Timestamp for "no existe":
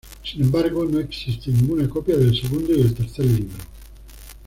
0.85-1.51